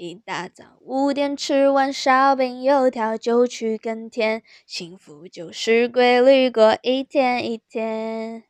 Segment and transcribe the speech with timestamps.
[0.00, 8.44] 一大早五点吃完烧饼油条就去耕田，幸福就是规律过一天一天。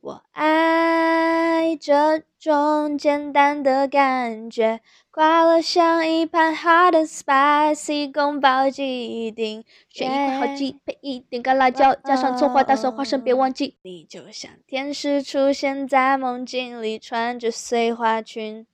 [0.00, 13.76] 我爱这种简单的感觉，快乐像一盘 hot and spicy 宫保鸡丁，选一块好鸡，配一点干辣椒，加上葱花、大蒜、花生，别忘记。
[13.82, 18.64] 你就像天使出现在梦境里，穿着碎花裙，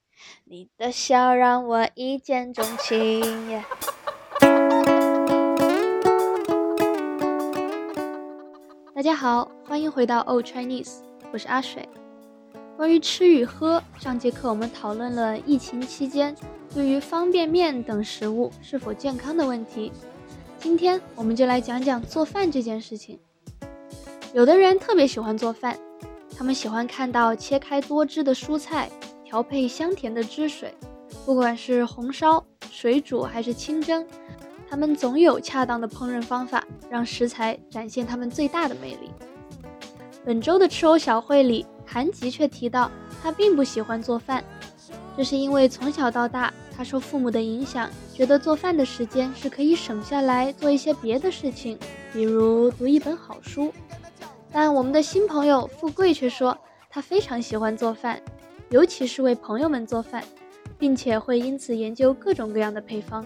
[0.44, 3.20] 你的笑让我一见钟情。
[8.94, 11.00] 大家好，欢迎回到 Old Chinese。
[11.32, 11.88] 我是阿水。
[12.76, 16.34] 关于吃与喝，上节课我们讨论了疫情期间
[16.74, 19.92] 对于方便面等食物是否健康的问题。
[20.58, 23.18] 今天我们就来讲讲做饭这件事情。
[24.32, 25.78] 有的人特别喜欢做饭，
[26.36, 28.90] 他们喜欢看到切开多汁的蔬菜，
[29.26, 30.72] 调配香甜的汁水，
[31.24, 34.06] 不管是红烧、水煮还是清蒸，
[34.70, 39.10] 他们总有恰当的烹饪方法，让食材展现它们最大的魅力。
[40.24, 42.88] 本周的吃欧小会里，韩吉却提到
[43.20, 44.44] 他并不喜欢做饭，
[45.16, 51.76] 这是因为从小到大，他受父母的影响，觉得做饭的时间是可以省下来做一些别的事情，
[52.12, 53.72] 比如读一本好书。
[54.52, 56.56] 但我们的新朋友富贵却说，
[56.88, 58.22] 他非常喜欢做饭，
[58.70, 60.24] 尤其是为朋友们做饭，
[60.78, 63.24] 并且会因此研究各种各样的配方。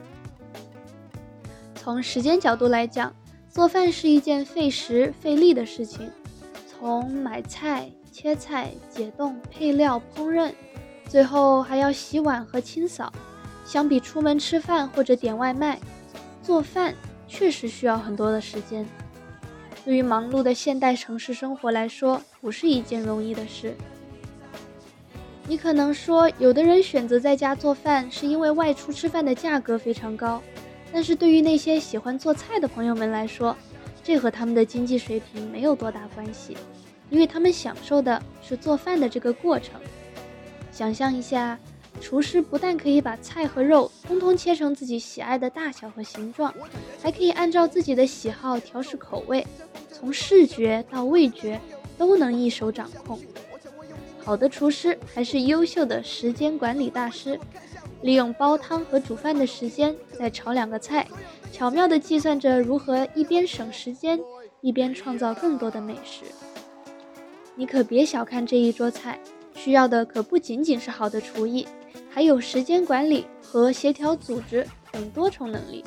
[1.75, 3.15] 从时间角度来讲，
[3.49, 6.11] 做饭是一件费时费力的事情。
[6.67, 10.53] 从买菜、切菜、解冻、配料、烹饪，
[11.09, 13.13] 最后还要洗碗和清扫。
[13.65, 15.81] 相比出门吃饭或者点外卖，
[16.43, 16.95] 做饭
[17.27, 18.87] 确实需要很多的时间。
[19.85, 23.75] 对于忙碌的现代城市生活来说，不是一件容易的事。
[25.51, 30.41] 你可能说，有的人选择在家做饭是因为外出吃饭的价格非常高，
[30.93, 33.56] 但是对于那些喜欢做菜的朋友们来说，
[34.01, 36.56] 这和他们的经济水平没有多大关系，
[37.11, 39.81] 因为他们享受的是做饭的这个过程。
[40.71, 41.59] 想象一下，
[42.00, 46.55] 厨师不但可以把菜和肉通通切成自己喜爱的大小和形状，
[47.03, 49.44] 还可以按照自己的喜好调试口味，
[49.91, 51.61] 从视觉到味觉
[51.99, 53.19] 都能一手掌控。
[54.22, 57.38] 好的厨师还是优秀的时间管理大师，
[58.03, 61.06] 利用煲汤和煮饭的时间再炒两个菜。
[61.50, 64.20] 巧妙地计算着如何一边省时间，
[64.60, 66.25] 一边创造更多的美食。
[67.56, 69.19] 你可别小看这一桌菜，
[69.54, 71.66] 需要的可不仅仅是好的厨艺，
[72.08, 75.84] 还有时间管理和协调组织等多重能力。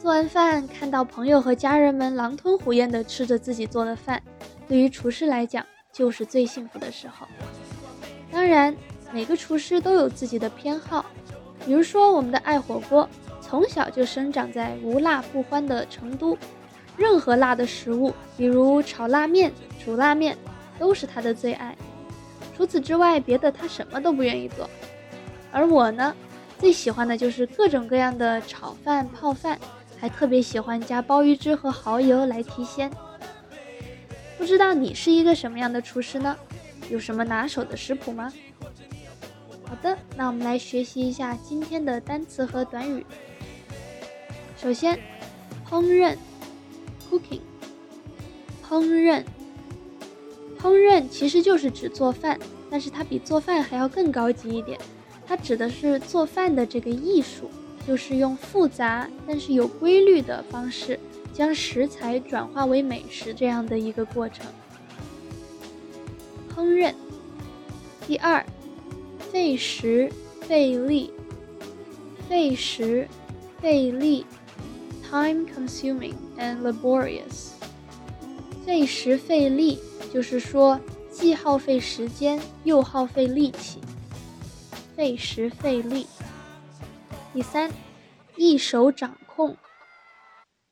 [0.00, 4.22] 做完饭，看到朋友和家人们狼吞虎咽地吃着自己做的饭，
[4.66, 5.64] 对于厨师来讲
[5.96, 7.26] 就是最幸福的时候。
[8.30, 8.76] 当然，
[9.12, 11.06] 每个厨师都有自己的偏好，
[11.64, 13.08] 比如说我们的爱火锅。
[13.40, 16.36] 从小就生长在无辣不欢的成都，
[16.96, 19.52] 任何辣的食物，比如炒拉面、
[19.84, 20.36] 煮拉面，
[20.80, 21.76] 都是他的最爱。
[22.56, 24.68] 除此之外，别的他什么都不愿意做。
[25.52, 26.12] 而我呢，
[26.58, 29.56] 最喜欢的就是各种各样的炒饭、泡饭，
[29.96, 32.90] 还特别喜欢加鲍鱼汁和蚝油来提鲜。
[34.38, 36.36] 不知道你是一个什么样的厨师呢？
[36.90, 38.32] 有什么拿手的食谱吗？
[39.68, 43.04] 好的，那我们来学习一下今天的单词和短语。
[44.56, 44.98] 首先，
[45.68, 46.16] 烹饪
[47.10, 47.40] （cooking），
[48.68, 49.24] 烹饪，
[50.60, 52.38] 烹饪其实就是指做饭，
[52.70, 54.78] 但是它比做饭还要更高级一点。
[55.26, 57.50] 它指的是做饭的这个艺术，
[57.84, 60.98] 就是用复杂但是有规律的方式，
[61.36, 64.46] 将食材转化为美食这样的一个过程。
[66.54, 66.94] 烹饪。
[68.06, 68.42] 第二，
[69.30, 70.10] 费时
[70.40, 71.12] 费力，
[72.26, 73.06] 费时
[73.60, 74.24] 费力。
[75.08, 77.50] Time-consuming and laborious，
[78.64, 79.78] 费时费力，
[80.12, 80.80] 就是说
[81.12, 83.80] 既耗费时间又耗费力气，
[84.96, 86.08] 费时费力。
[87.32, 87.70] 第三，
[88.36, 89.56] 一手掌控，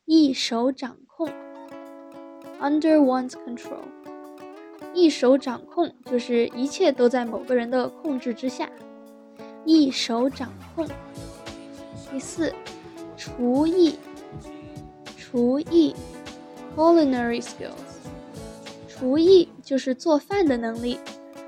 [0.06, 1.26] 一手掌控
[2.60, 3.80] ，under one's control，
[4.92, 8.70] 一手掌控就是一切都在某个人的控制之下，
[9.64, 10.86] 一手掌控。
[12.12, 12.52] 第四，
[13.16, 13.98] 厨艺。
[15.16, 15.96] 厨艺
[16.76, 17.72] ，culinary skills，
[18.86, 20.98] 厨艺就是做饭的能力。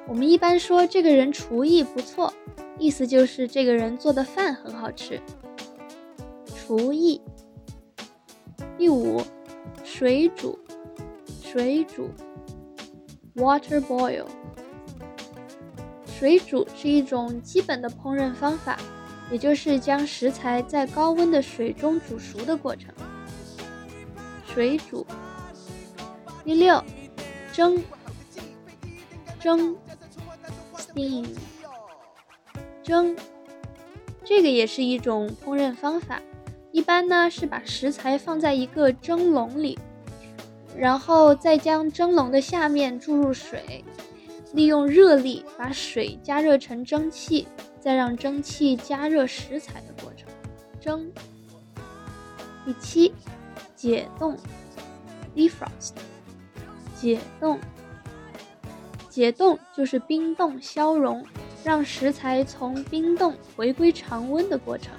[0.08, 2.32] 我们一般说这个人厨艺不错，
[2.79, 5.20] 意思就是这个人做的饭很好吃。
[6.56, 7.20] 厨艺。
[8.78, 9.23] 第五，
[9.82, 10.58] 水煮，
[11.43, 12.11] 水煮
[13.37, 14.26] ，water boil，
[16.06, 18.78] 水煮是一种基本的烹饪方法，
[19.31, 22.93] 也就是将食材在高温的水中煮熟的过程。
[24.46, 25.06] 水煮。
[26.44, 26.82] 第六，
[27.52, 27.82] 蒸。
[29.40, 29.76] 蒸
[30.76, 31.26] ，steam。
[32.82, 33.17] 蒸，
[34.25, 36.20] 这个也是一种烹饪方法。
[36.76, 39.78] 一般呢是把食材放在一个蒸笼里，
[40.76, 43.82] 然后再将蒸笼的下面注入水。
[44.52, 47.49] 利用热力把水加热成蒸汽，
[47.81, 50.28] 再让蒸汽加热食材的过程。
[50.78, 51.11] 蒸。
[52.67, 53.14] 第七，
[53.75, 54.37] 解冻
[55.34, 55.94] ，defrost。
[56.94, 57.58] 解冻。
[59.08, 61.25] 解冻就是冰冻消融，
[61.64, 64.93] 让食材从冰冻回归常温的过程。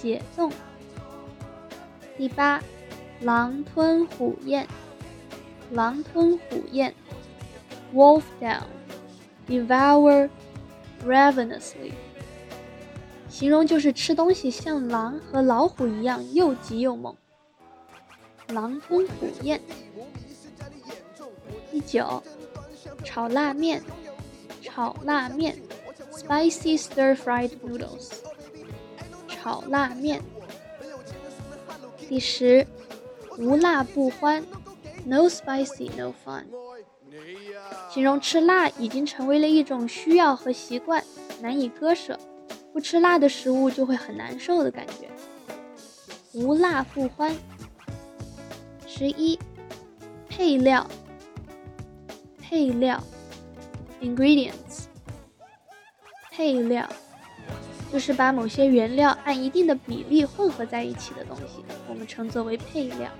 [0.00, 0.52] 解冻。
[2.16, 2.62] 第八，
[3.20, 4.66] 狼吞虎咽，
[5.72, 6.94] 狼吞虎咽。
[7.94, 8.64] Wolf down,
[9.48, 10.28] devour
[11.06, 11.92] ravenously，
[13.30, 17.16] 形容就是吃东西像狼和老虎一样又急又猛。
[18.48, 19.60] 狼吞虎咽。
[21.70, 22.22] 第九，
[23.04, 23.82] 炒辣面，
[24.60, 25.56] 炒辣面
[26.12, 28.10] ，spicy stir-fried noodles，
[29.48, 30.22] 炒辣面。
[32.06, 32.66] 第十，
[33.38, 34.44] 无辣不欢
[35.06, 36.44] ，no spicy no fun。
[37.90, 41.02] 形容吃辣已经成为了一种需要和习惯，
[41.40, 42.18] 难以割舍。
[42.74, 45.08] 不吃辣的食物就会很难受的感觉。
[46.34, 47.34] 无辣不欢。
[48.86, 49.38] 十一，
[50.28, 50.86] 配料。
[52.38, 53.02] 配料
[54.02, 54.84] ，ingredients。
[56.30, 56.86] 配料
[57.92, 63.10] 就是把某些原料按一定的比例混合在一起的东西，我们称作为配料。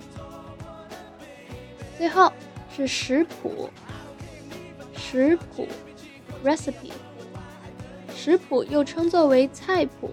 [1.96, 2.32] 最后
[2.74, 3.70] 是食谱。
[4.94, 5.66] 食谱
[6.44, 6.92] ，recipe，
[8.14, 10.10] 食谱又称作为菜谱，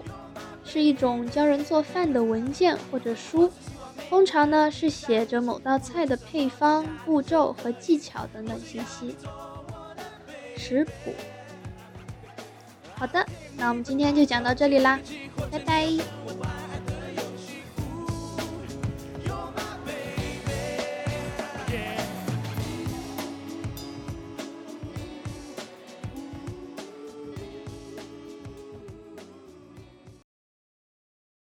[0.64, 3.52] 是一种教人做饭的文件或者书，
[4.08, 9.14] 通常呢是写着某道菜的配方、步骤和技巧等等信息。
[10.56, 11.14] 食谱，
[12.94, 13.26] 好的，
[13.56, 14.98] 那我们今天就讲到这里啦，
[15.50, 15.88] 拜拜。